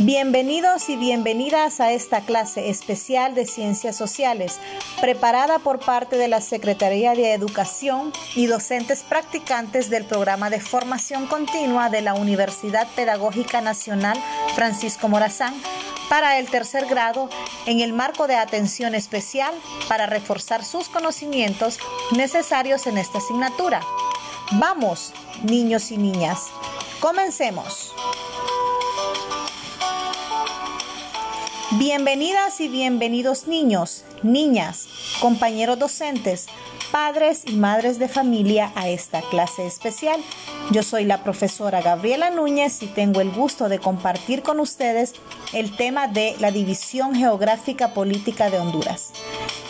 Bienvenidos 0.00 0.90
y 0.90 0.96
bienvenidas 0.96 1.80
a 1.80 1.90
esta 1.90 2.20
clase 2.20 2.70
especial 2.70 3.34
de 3.34 3.46
Ciencias 3.46 3.96
Sociales, 3.96 4.60
preparada 5.00 5.58
por 5.58 5.80
parte 5.80 6.16
de 6.16 6.28
la 6.28 6.40
Secretaría 6.40 7.14
de 7.14 7.32
Educación 7.32 8.12
y 8.36 8.46
docentes 8.46 9.02
practicantes 9.02 9.90
del 9.90 10.04
programa 10.04 10.50
de 10.50 10.60
formación 10.60 11.26
continua 11.26 11.90
de 11.90 12.02
la 12.02 12.14
Universidad 12.14 12.86
Pedagógica 12.94 13.60
Nacional 13.60 14.16
Francisco 14.54 15.08
Morazán 15.08 15.52
para 16.08 16.38
el 16.38 16.48
tercer 16.48 16.86
grado 16.86 17.28
en 17.66 17.80
el 17.80 17.92
marco 17.92 18.28
de 18.28 18.36
atención 18.36 18.94
especial 18.94 19.52
para 19.88 20.06
reforzar 20.06 20.64
sus 20.64 20.88
conocimientos 20.88 21.80
necesarios 22.12 22.86
en 22.86 22.98
esta 22.98 23.18
asignatura. 23.18 23.80
Vamos, 24.52 25.12
niños 25.42 25.90
y 25.90 25.98
niñas, 25.98 26.46
comencemos. 27.00 27.87
Bienvenidas 31.78 32.60
y 32.60 32.66
bienvenidos 32.66 33.46
niños, 33.46 34.02
niñas, 34.24 34.88
compañeros 35.20 35.78
docentes, 35.78 36.46
padres 36.90 37.44
y 37.46 37.52
madres 37.54 38.00
de 38.00 38.08
familia 38.08 38.72
a 38.74 38.88
esta 38.88 39.22
clase 39.22 39.64
especial. 39.64 40.20
Yo 40.72 40.82
soy 40.82 41.04
la 41.04 41.22
profesora 41.22 41.80
Gabriela 41.80 42.30
Núñez 42.30 42.82
y 42.82 42.88
tengo 42.88 43.20
el 43.20 43.30
gusto 43.30 43.68
de 43.68 43.78
compartir 43.78 44.42
con 44.42 44.58
ustedes 44.58 45.14
el 45.52 45.76
tema 45.76 46.08
de 46.08 46.34
la 46.40 46.50
división 46.50 47.14
geográfica 47.14 47.94
política 47.94 48.50
de 48.50 48.58
Honduras. 48.58 49.12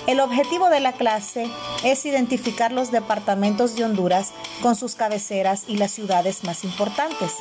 El 0.07 0.21
objetivo 0.21 0.71
de 0.71 0.81
la 0.81 0.93
clase 0.93 1.47
es 1.85 2.07
identificar 2.07 2.73
los 2.73 2.91
departamentos 2.91 3.77
de 3.77 3.85
Honduras 3.85 4.33
con 4.63 4.77
sus 4.77 4.95
cabeceras 4.95 5.65
y 5.69 5.77
las 5.77 5.91
ciudades 5.93 6.43
más 6.43 6.65
importantes. 6.65 7.35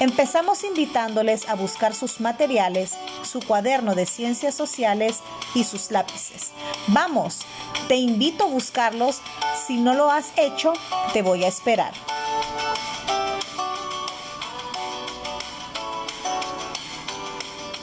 Empezamos 0.00 0.64
invitándoles 0.64 1.48
a 1.48 1.54
buscar 1.54 1.94
sus 1.94 2.20
materiales, 2.20 2.92
su 3.22 3.40
cuaderno 3.40 3.94
de 3.94 4.06
ciencias 4.06 4.54
sociales 4.54 5.20
y 5.54 5.64
sus 5.64 5.90
lápices. 5.90 6.50
Vamos, 6.88 7.42
te 7.88 7.96
invito 7.96 8.44
a 8.44 8.48
buscarlos. 8.48 9.20
Si 9.66 9.76
no 9.76 9.94
lo 9.94 10.10
has 10.10 10.32
hecho, 10.36 10.72
te 11.12 11.22
voy 11.22 11.44
a 11.44 11.48
esperar. 11.48 11.92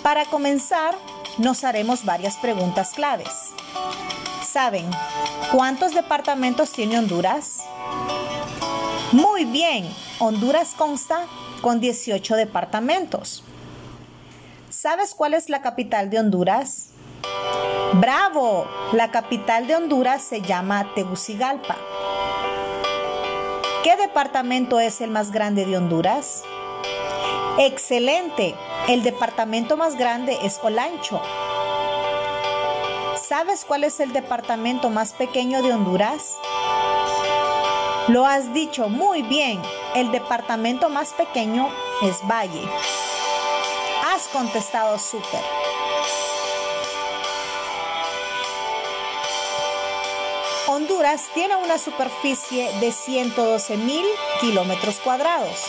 Para 0.04 0.26
comenzar, 0.26 0.98
nos 1.38 1.64
haremos 1.64 2.04
varias 2.04 2.38
preguntas 2.38 2.92
claves. 2.92 3.30
¿Saben 4.44 4.90
cuántos 5.52 5.94
departamentos 5.94 6.72
tiene 6.72 6.98
Honduras? 6.98 7.60
Muy 9.12 9.46
bien, 9.46 9.88
Honduras 10.20 10.74
consta 10.76 11.28
con 11.60 11.80
18 11.80 12.36
departamentos. 12.36 13.44
¿Sabes 14.70 15.14
cuál 15.14 15.34
es 15.34 15.50
la 15.50 15.62
capital 15.62 16.10
de 16.10 16.20
Honduras? 16.20 16.90
¡Bravo! 17.94 18.68
La 18.94 19.12
capital 19.12 19.68
de 19.68 19.76
Honduras 19.76 20.22
se 20.22 20.42
llama 20.42 20.94
Tegucigalpa. 20.96 21.76
¿Qué 23.84 23.96
departamento 23.98 24.80
es 24.80 25.02
el 25.02 25.10
más 25.10 25.32
grande 25.32 25.66
de 25.66 25.78
Honduras? 25.78 26.44
Excelente. 27.58 28.56
El 28.88 29.04
departamento 29.04 29.76
más 29.76 29.98
grande 29.98 30.38
es 30.44 30.60
Olancho. 30.64 31.22
¿Sabes 33.22 33.66
cuál 33.66 33.84
es 33.84 34.00
el 34.00 34.14
departamento 34.14 34.90
más 34.90 35.14
pequeño 35.14 35.62
de 35.62 35.74
Honduras? 35.74 36.36
Lo 38.10 38.26
has 38.26 38.54
dicho 38.56 38.90
muy 38.90 39.22
bien. 39.22 39.62
El 39.94 40.12
departamento 40.12 40.90
más 40.90 41.14
pequeño 41.14 41.70
es 42.02 42.18
Valle. 42.28 42.68
Has 44.04 44.28
contestado 44.30 44.98
súper. 44.98 45.42
Honduras 50.66 51.28
tiene 51.36 51.56
una 51.58 51.78
superficie 51.78 52.72
de 52.80 52.92
112 52.92 53.78
mil 53.78 54.08
kilómetros 54.42 54.96
cuadrados 54.96 55.66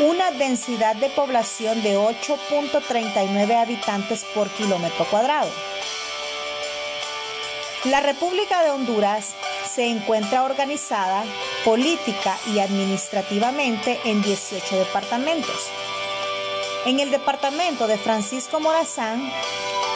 una 0.00 0.30
densidad 0.30 0.94
de 0.96 1.10
población 1.10 1.82
de 1.82 1.98
8.39 1.98 3.56
habitantes 3.56 4.24
por 4.34 4.48
kilómetro 4.50 5.04
cuadrado. 5.06 5.50
La 7.84 8.00
República 8.00 8.62
de 8.62 8.70
Honduras 8.70 9.34
se 9.68 9.88
encuentra 9.88 10.44
organizada 10.44 11.24
política 11.64 12.36
y 12.52 12.60
administrativamente 12.60 13.98
en 14.04 14.22
18 14.22 14.76
departamentos. 14.76 15.68
En 16.86 17.00
el 17.00 17.10
departamento 17.10 17.86
de 17.86 17.98
Francisco 17.98 18.60
Morazán 18.60 19.30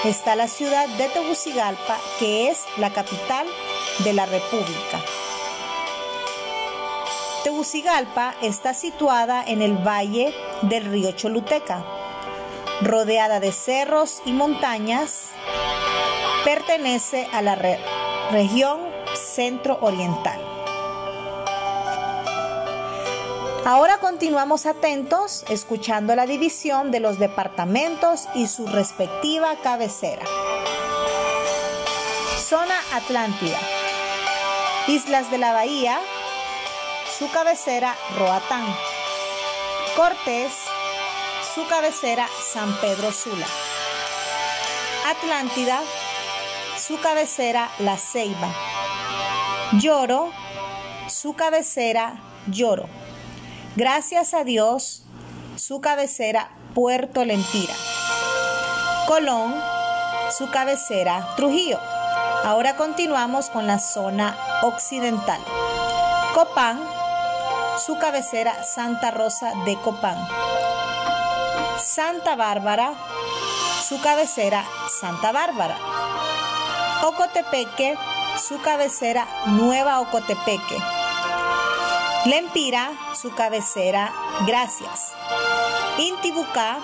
está 0.04 0.34
la 0.34 0.48
ciudad 0.48 0.88
de 0.88 1.08
Tegucigalpa, 1.08 1.98
que 2.18 2.48
es 2.48 2.64
la 2.76 2.90
capital 2.90 3.46
de 4.04 4.12
la 4.12 4.26
República. 4.26 5.00
Tegucigalpa 7.44 8.34
está 8.40 8.72
situada 8.72 9.42
en 9.44 9.62
el 9.62 9.76
valle 9.76 10.32
del 10.62 10.84
río 10.84 11.10
Choluteca, 11.10 11.84
rodeada 12.82 13.40
de 13.40 13.50
cerros 13.50 14.22
y 14.24 14.32
montañas. 14.32 15.30
Pertenece 16.44 17.26
a 17.32 17.42
la 17.42 17.56
región 18.30 18.80
centro-oriental. 19.14 20.40
Ahora 23.64 23.98
continuamos 23.98 24.66
atentos 24.66 25.44
escuchando 25.48 26.14
la 26.14 26.26
división 26.26 26.92
de 26.92 27.00
los 27.00 27.18
departamentos 27.18 28.28
y 28.34 28.46
su 28.46 28.68
respectiva 28.68 29.56
cabecera. 29.64 30.24
Zona 32.38 32.78
Atlántida. 32.92 33.58
Islas 34.88 35.30
de 35.30 35.38
la 35.38 35.52
Bahía, 35.52 36.00
su 37.22 37.30
cabecera 37.30 37.94
Roatán. 38.18 38.64
Cortés, 39.94 40.52
su 41.54 41.64
cabecera 41.68 42.26
San 42.52 42.74
Pedro 42.80 43.12
Sula. 43.12 43.46
Atlántida, 45.08 45.78
su 46.76 46.98
cabecera 46.98 47.70
La 47.78 47.96
Ceiba. 47.96 48.48
Lloro, 49.74 50.32
su 51.06 51.34
cabecera 51.34 52.14
Lloro. 52.48 52.88
Gracias 53.76 54.34
a 54.34 54.42
Dios, 54.42 55.04
su 55.54 55.80
cabecera 55.80 56.50
Puerto 56.74 57.24
Lempira. 57.24 57.74
Colón, 59.06 59.54
su 60.36 60.50
cabecera 60.50 61.34
Trujillo. 61.36 61.78
Ahora 62.42 62.74
continuamos 62.74 63.48
con 63.48 63.68
la 63.68 63.78
zona 63.78 64.36
occidental. 64.62 65.40
Copán, 66.34 66.80
su 67.78 67.98
cabecera 67.98 68.64
Santa 68.64 69.10
Rosa 69.10 69.52
de 69.64 69.76
Copán. 69.80 70.16
Santa 71.82 72.36
Bárbara, 72.36 72.92
su 73.86 74.00
cabecera 74.00 74.64
Santa 74.88 75.32
Bárbara. 75.32 75.76
Ocotepeque, 77.02 77.96
su 78.38 78.60
cabecera 78.60 79.26
Nueva 79.46 80.00
Ocotepeque. 80.00 80.78
Lempira, 82.26 82.92
su 83.20 83.34
cabecera 83.34 84.12
Gracias. 84.46 85.12
Intibucá, 85.98 86.78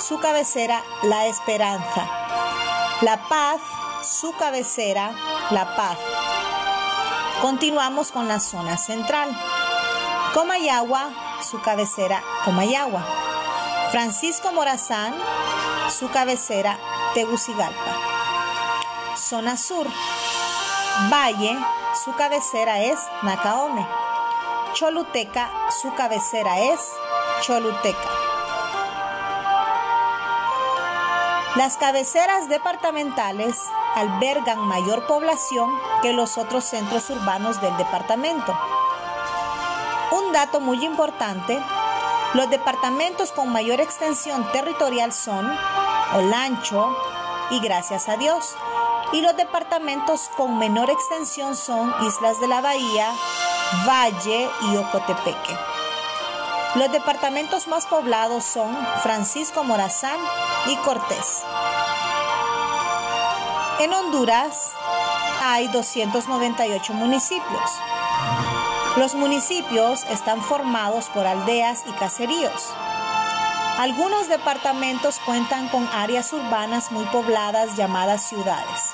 su 0.00 0.18
cabecera 0.18 0.82
La 1.02 1.26
Esperanza. 1.26 2.08
La 3.02 3.28
Paz, 3.28 3.60
su 4.02 4.32
cabecera 4.32 5.12
La 5.50 5.76
Paz. 5.76 5.98
Continuamos 7.42 8.10
con 8.10 8.26
la 8.26 8.40
zona 8.40 8.78
central. 8.78 9.36
Comayagua, 10.34 11.10
su 11.48 11.60
cabecera 11.60 12.20
Comayagua. 12.44 13.06
Francisco 13.92 14.52
Morazán, 14.52 15.14
su 15.96 16.10
cabecera 16.10 16.76
Tegucigalpa. 17.14 17.96
Zona 19.14 19.56
Sur. 19.56 19.86
Valle, 21.08 21.56
su 22.04 22.12
cabecera 22.16 22.80
es 22.80 22.98
Nacaome. 23.22 23.86
Choluteca, 24.72 25.52
su 25.80 25.94
cabecera 25.94 26.58
es 26.58 26.80
Choluteca. 27.42 28.10
Las 31.54 31.76
cabeceras 31.76 32.48
departamentales 32.48 33.56
albergan 33.94 34.58
mayor 34.66 35.06
población 35.06 35.70
que 36.02 36.12
los 36.12 36.38
otros 36.38 36.64
centros 36.64 37.08
urbanos 37.10 37.60
del 37.60 37.76
departamento 37.76 38.58
dato 40.34 40.58
muy 40.58 40.84
importante, 40.84 41.62
los 42.34 42.50
departamentos 42.50 43.30
con 43.30 43.52
mayor 43.52 43.80
extensión 43.80 44.44
territorial 44.50 45.12
son 45.12 45.48
Olancho, 46.12 46.94
y 47.50 47.60
Gracias 47.60 48.08
a 48.08 48.16
Dios. 48.16 48.56
Y 49.12 49.20
los 49.20 49.36
departamentos 49.36 50.28
con 50.36 50.58
menor 50.58 50.90
extensión 50.90 51.54
son 51.54 51.94
Islas 52.04 52.40
de 52.40 52.48
la 52.48 52.60
Bahía, 52.60 53.12
Valle 53.86 54.50
y 54.62 54.76
Ocotepeque. 54.76 55.56
Los 56.74 56.90
departamentos 56.90 57.68
más 57.68 57.86
poblados 57.86 58.42
son 58.42 58.76
Francisco 59.04 59.62
Morazán 59.62 60.18
y 60.66 60.74
Cortés. 60.78 61.44
En 63.78 63.94
Honduras 63.94 64.72
hay 65.40 65.68
298 65.68 66.92
municipios. 66.92 67.70
Los 68.96 69.16
municipios 69.16 70.04
están 70.04 70.40
formados 70.40 71.06
por 71.06 71.26
aldeas 71.26 71.82
y 71.88 71.92
caseríos. 71.94 72.72
Algunos 73.76 74.28
departamentos 74.28 75.18
cuentan 75.26 75.68
con 75.68 75.84
áreas 75.92 76.32
urbanas 76.32 76.92
muy 76.92 77.04
pobladas 77.06 77.76
llamadas 77.76 78.28
ciudades. 78.28 78.92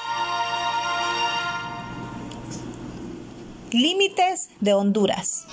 Límites 3.73 4.49
de 4.61 4.73
Honduras. 4.73 5.45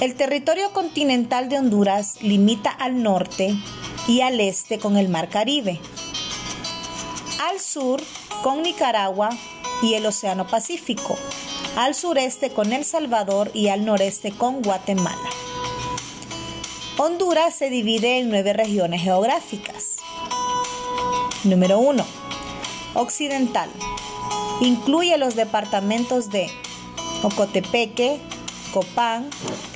El 0.00 0.16
territorio 0.16 0.72
continental 0.72 1.48
de 1.48 1.60
Honduras 1.60 2.20
limita 2.20 2.70
al 2.70 3.00
norte 3.00 3.54
y 4.08 4.22
al 4.22 4.40
este 4.40 4.80
con 4.80 4.96
el 4.96 5.08
Mar 5.08 5.28
Caribe, 5.28 5.80
al 7.48 7.60
sur 7.60 8.02
con 8.42 8.62
Nicaragua 8.62 9.30
y 9.82 9.94
el 9.94 10.06
Océano 10.06 10.46
Pacífico, 10.46 11.16
al 11.76 11.94
sureste 11.94 12.50
con 12.50 12.72
El 12.72 12.84
Salvador 12.84 13.50
y 13.54 13.68
al 13.68 13.84
noreste 13.84 14.32
con 14.32 14.62
Guatemala. 14.62 15.30
Honduras 16.98 17.54
se 17.54 17.68
divide 17.68 18.18
en 18.18 18.30
nueve 18.30 18.54
regiones 18.54 19.02
geográficas. 19.02 19.96
Número 21.44 21.78
1. 21.78 22.04
Occidental. 22.94 23.70
Incluye 24.60 25.18
los 25.18 25.36
departamentos 25.36 26.30
de 26.30 26.50
Ocotepeque, 27.22 28.18
Copán, 28.72 29.28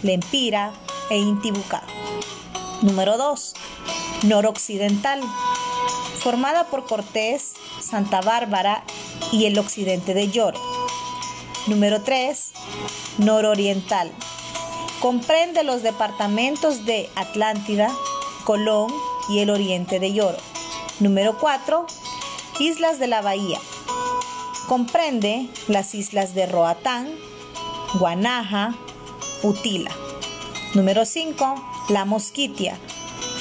Lempira 0.03 0.73
e 1.11 1.19
Intibucá. 1.19 1.83
Número 2.81 3.19
2. 3.19 3.55
Noroccidental. 4.23 5.21
Formada 6.21 6.65
por 6.69 6.87
Cortés, 6.87 7.53
Santa 7.81 8.23
Bárbara 8.23 8.83
y 9.33 9.47
el 9.47 9.59
occidente 9.59 10.15
de 10.15 10.29
Lloro. 10.29 10.61
Número 11.67 12.03
3. 12.03 12.53
Nororiental 13.19 14.13
Comprende 15.01 15.65
los 15.65 15.83
departamentos 15.83 16.85
de 16.85 17.09
Atlántida, 17.17 17.91
Colón 18.45 18.93
y 19.31 19.39
el 19.39 19.49
oriente 19.49 19.99
de 19.99 20.13
Lloro. 20.13 20.37
Número 20.99 21.39
4. 21.39 21.87
Islas 22.59 22.99
de 22.99 23.07
la 23.07 23.23
Bahía. 23.23 23.59
Comprende 24.69 25.49
las 25.69 25.95
islas 25.95 26.35
de 26.35 26.45
Roatán, 26.45 27.09
Guanaja, 27.95 28.75
Utila. 29.43 29.91
Número 30.75 31.07
5. 31.07 31.87
La 31.89 32.05
Mosquitia, 32.05 32.79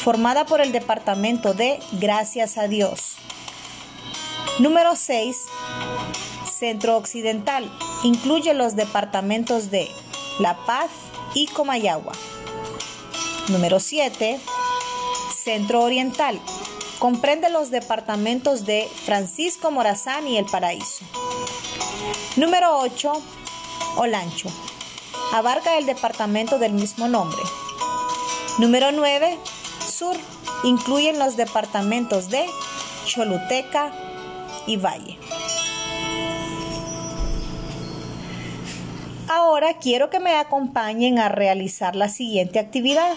formada 0.01 0.45
por 0.45 0.61
el 0.61 0.71
departamento 0.71 1.53
de 1.53 1.79
Gracias 1.99 2.57
a 2.57 2.69
Dios. 2.69 3.17
Número 4.59 4.95
6. 4.95 5.45
Centro 6.51 6.97
Occidental. 6.97 7.71
Incluye 8.03 8.53
los 8.53 8.75
departamentos 8.75 9.71
de 9.71 9.89
La 10.39 10.57
Paz, 10.65 10.89
y 11.33 11.47
Comayagua. 11.47 12.13
Número 13.50 13.79
7. 13.79 14.39
Centro 15.35 15.81
Oriental. 15.81 16.39
Comprende 17.00 17.50
los 17.50 17.71
departamentos 17.71 18.65
de 18.65 18.89
Francisco 19.06 19.71
Morazán 19.71 20.27
y 20.27 20.38
El 20.38 20.45
Paraíso. 20.45 21.06
Número 22.35 22.79
8. 22.79 23.13
Olancho. 23.97 24.50
Abarca 25.33 25.77
el 25.77 25.85
departamento 25.85 26.59
del 26.59 26.73
mismo 26.73 27.07
nombre. 27.07 27.41
Número 28.57 28.91
9. 28.91 29.39
Sur. 29.89 30.17
Incluyen 30.63 31.19
los 31.19 31.38
departamentos 31.38 32.29
de 32.29 32.45
Choluteca 33.06 33.94
y 34.69 34.77
Valle. 34.77 35.18
Ahora 39.27 39.77
quiero 39.80 40.10
que 40.10 40.19
me 40.19 40.36
acompañen 40.36 41.19
a 41.19 41.27
realizar 41.30 41.95
la 41.95 42.07
siguiente 42.07 42.60
actividad. 42.60 43.13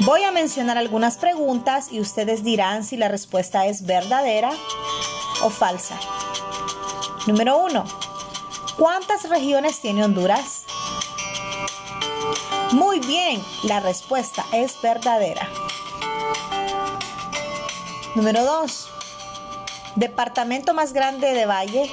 Voy 0.00 0.22
a 0.22 0.30
mencionar 0.30 0.78
algunas 0.78 1.16
preguntas 1.16 1.88
y 1.90 2.00
ustedes 2.00 2.44
dirán 2.44 2.84
si 2.84 2.96
la 2.96 3.08
respuesta 3.08 3.66
es 3.66 3.86
verdadera 3.86 4.50
o 5.42 5.50
falsa. 5.50 5.98
Número 7.26 7.58
1. 7.64 7.84
¿Cuántas 8.78 9.28
regiones 9.28 9.80
tiene 9.80 10.04
Honduras? 10.04 10.64
Muy 12.72 13.00
bien, 13.00 13.42
la 13.64 13.80
respuesta 13.80 14.44
es 14.52 14.80
verdadera. 14.80 15.48
Número 18.14 18.44
2. 18.44 18.95
Departamento 19.96 20.72
más 20.74 20.92
grande 20.92 21.32
de 21.32 21.46
Valle 21.46 21.90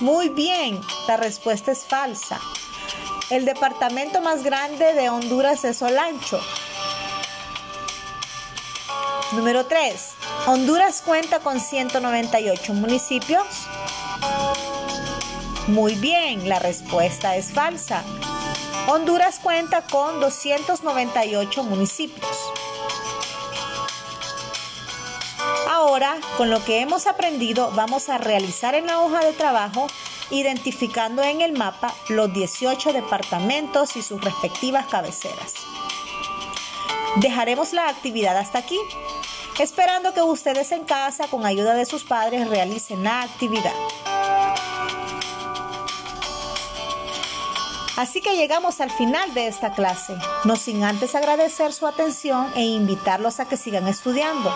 muy 0.00 0.30
bien, 0.30 0.80
la 1.06 1.18
respuesta 1.18 1.72
es 1.72 1.84
falsa. 1.84 2.40
El 3.28 3.44
departamento 3.44 4.22
más 4.22 4.42
grande 4.42 4.94
de 4.94 5.10
Honduras 5.10 5.62
es 5.66 5.82
Olancho. 5.82 6.40
Número 9.32 9.66
3. 9.66 10.14
Honduras 10.46 11.02
cuenta 11.02 11.40
con 11.40 11.60
198 11.60 12.72
municipios. 12.72 13.44
Muy 15.66 15.96
bien, 15.96 16.48
la 16.48 16.58
respuesta 16.58 17.36
es 17.36 17.52
falsa. 17.52 18.02
Honduras 18.88 19.38
cuenta 19.38 19.82
con 19.82 20.18
298 20.18 21.62
municipios. 21.62 22.38
Ahora, 25.80 26.18
con 26.36 26.50
lo 26.50 26.62
que 26.62 26.82
hemos 26.82 27.06
aprendido, 27.06 27.70
vamos 27.74 28.10
a 28.10 28.18
realizar 28.18 28.74
en 28.74 28.86
la 28.86 29.00
hoja 29.00 29.20
de 29.20 29.32
trabajo 29.32 29.86
identificando 30.30 31.22
en 31.22 31.40
el 31.40 31.54
mapa 31.54 31.94
los 32.10 32.30
18 32.34 32.92
departamentos 32.92 33.96
y 33.96 34.02
sus 34.02 34.20
respectivas 34.20 34.84
cabeceras. 34.88 35.54
Dejaremos 37.16 37.72
la 37.72 37.88
actividad 37.88 38.36
hasta 38.36 38.58
aquí, 38.58 38.78
esperando 39.58 40.12
que 40.12 40.20
ustedes 40.20 40.70
en 40.72 40.84
casa, 40.84 41.28
con 41.28 41.46
ayuda 41.46 41.72
de 41.72 41.86
sus 41.86 42.04
padres, 42.04 42.46
realicen 42.46 43.02
la 43.02 43.22
actividad. 43.22 43.72
Así 47.96 48.20
que 48.20 48.36
llegamos 48.36 48.82
al 48.82 48.90
final 48.90 49.32
de 49.32 49.46
esta 49.46 49.72
clase, 49.72 50.14
no 50.44 50.56
sin 50.56 50.84
antes 50.84 51.14
agradecer 51.14 51.72
su 51.72 51.86
atención 51.86 52.52
e 52.54 52.64
invitarlos 52.64 53.40
a 53.40 53.48
que 53.48 53.56
sigan 53.56 53.88
estudiando. 53.88 54.52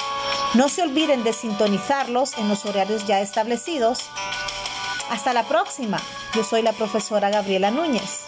No 0.55 0.69
se 0.69 0.83
olviden 0.83 1.25
de 1.25 1.33
sintonizarlos 1.33 2.39
en 2.39 2.49
los 2.49 2.65
horarios 2.65 3.07
ya 3.09 3.21
establecidos. 3.21 4.09
Hasta 5.11 5.33
la 5.33 5.43
próxima. 5.43 6.01
Yo 6.33 6.45
soy 6.45 6.63
la 6.63 6.73
profesora 6.73 7.29
Gabriela 7.29 7.73
Núñez. 7.73 8.21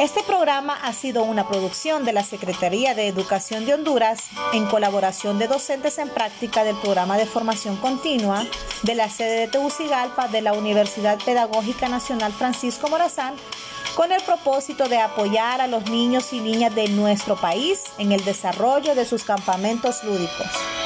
Este 0.00 0.24
programa 0.24 0.76
ha 0.82 0.92
sido 0.92 1.22
una 1.22 1.46
producción 1.46 2.04
de 2.04 2.12
la 2.12 2.24
Secretaría 2.24 2.96
de 2.96 3.06
Educación 3.06 3.64
de 3.64 3.74
Honduras 3.74 4.24
en 4.52 4.66
colaboración 4.66 5.38
de 5.38 5.46
docentes 5.46 5.98
en 5.98 6.08
práctica 6.08 6.64
del 6.64 6.74
programa 6.78 7.16
de 7.16 7.26
formación 7.26 7.76
continua 7.76 8.44
de 8.82 8.94
la 8.96 9.08
sede 9.08 9.38
de 9.42 9.48
Tegucigalpa 9.48 10.26
de 10.26 10.42
la 10.42 10.52
Universidad 10.52 11.16
Pedagógica 11.24 11.88
Nacional 11.88 12.32
Francisco 12.32 12.88
Morazán 12.88 13.36
con 13.94 14.12
el 14.12 14.22
propósito 14.22 14.88
de 14.88 14.98
apoyar 14.98 15.60
a 15.60 15.66
los 15.66 15.88
niños 15.88 16.32
y 16.32 16.40
niñas 16.40 16.74
de 16.74 16.88
nuestro 16.88 17.36
país 17.36 17.82
en 17.98 18.12
el 18.12 18.24
desarrollo 18.24 18.94
de 18.94 19.04
sus 19.04 19.24
campamentos 19.24 20.02
lúdicos. 20.04 20.83